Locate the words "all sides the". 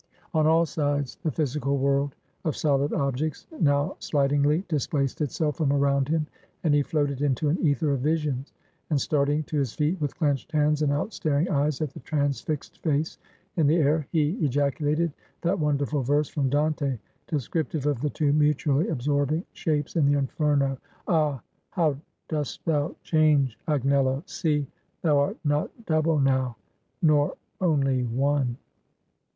0.47-1.29